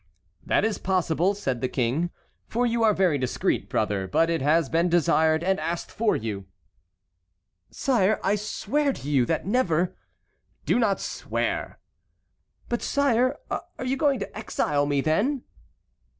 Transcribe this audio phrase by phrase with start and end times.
[0.43, 2.09] "That is possible," said the King,
[2.47, 6.47] "for you are very discreet, brother; but it has been desired and asked for you."
[7.69, 9.95] "Sire, I swear to you that never"—
[10.65, 11.77] "Do not swear."
[12.67, 15.43] "But, sire, are you going to exile me, then?"